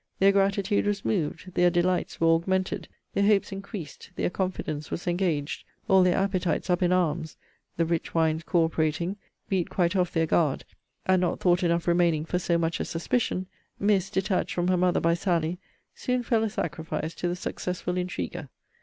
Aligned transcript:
Their 0.17 0.31
gratitude 0.31 0.87
was 0.87 1.05
moved, 1.05 1.53
their 1.53 1.69
delights 1.69 2.19
were 2.19 2.33
augmented, 2.33 2.87
their 3.13 3.23
hopes 3.27 3.51
increased, 3.51 4.09
their 4.15 4.31
confidence 4.31 4.89
was 4.89 5.05
engaged, 5.05 5.63
all 5.87 6.01
their 6.01 6.17
appetites 6.17 6.71
up 6.71 6.81
in 6.81 6.91
arms; 6.91 7.37
the 7.77 7.85
rich 7.85 8.15
wines 8.15 8.41
co 8.41 8.63
operating, 8.63 9.17
beat 9.47 9.69
quite 9.69 9.95
off 9.95 10.11
their 10.11 10.25
guard, 10.25 10.65
and 11.05 11.21
not 11.21 11.39
thought 11.39 11.61
enough 11.61 11.87
remaining 11.87 12.25
for 12.25 12.39
so 12.39 12.57
much 12.57 12.81
as 12.81 12.89
suspicion 12.89 13.45
Miss, 13.79 14.09
detached 14.09 14.55
from 14.55 14.69
her 14.69 14.75
mother 14.77 14.99
by 14.99 15.13
Sally, 15.13 15.59
soon 15.93 16.23
fell 16.23 16.43
a 16.43 16.49
sacrifice 16.49 17.13
to 17.13 17.27
the 17.27 17.35
successful 17.35 17.95
intriguer. 17.95 18.49